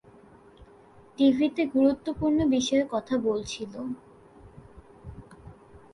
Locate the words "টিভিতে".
1.17-1.61